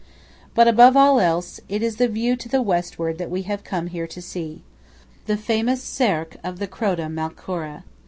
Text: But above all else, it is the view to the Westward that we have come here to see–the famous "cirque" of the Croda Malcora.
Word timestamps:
But 0.55 0.67
above 0.67 0.97
all 0.97 1.19
else, 1.19 1.61
it 1.69 1.83
is 1.83 1.97
the 1.97 2.07
view 2.07 2.35
to 2.37 2.49
the 2.49 2.63
Westward 2.63 3.19
that 3.19 3.29
we 3.29 3.43
have 3.43 3.63
come 3.63 3.85
here 3.85 4.07
to 4.07 4.19
see–the 4.19 5.37
famous 5.37 5.83
"cirque" 5.83 6.37
of 6.43 6.57
the 6.57 6.65
Croda 6.65 7.07
Malcora. 7.07 7.83